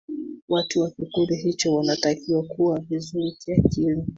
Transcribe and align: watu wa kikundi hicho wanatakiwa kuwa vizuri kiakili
watu 0.49 0.79
wa 0.81 0.91
kikundi 0.91 1.35
hicho 1.35 1.73
wanatakiwa 1.75 2.43
kuwa 2.43 2.79
vizuri 2.79 3.31
kiakili 3.31 4.03